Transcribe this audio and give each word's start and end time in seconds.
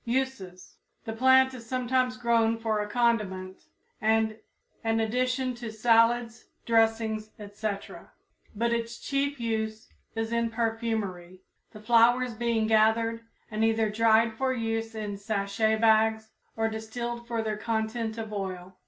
Uses. 0.03 0.77
The 1.05 1.13
plant 1.13 1.53
is 1.53 1.67
sometimes 1.67 2.17
grown 2.17 2.57
for 2.57 2.79
a 2.81 2.89
condiment 2.89 3.65
and 4.01 4.39
an 4.83 4.99
addition 4.99 5.53
to 5.57 5.71
salads, 5.71 6.45
dressings, 6.65 7.29
etc., 7.37 8.09
but 8.55 8.73
its 8.73 8.97
chief 8.97 9.39
use 9.39 9.89
is 10.15 10.31
in 10.31 10.49
perfumery, 10.49 11.41
the 11.71 11.79
flowers 11.79 12.33
being 12.33 12.65
gathered 12.65 13.21
and 13.51 13.63
either 13.63 13.91
dried 13.91 14.33
for 14.33 14.51
use 14.51 14.95
in 14.95 15.17
sachet 15.19 15.75
bags 15.77 16.31
or 16.57 16.67
distilled 16.67 17.27
for 17.27 17.43
their 17.43 17.57
content 17.57 18.17
of 18.17 18.33
oil. 18.33 18.77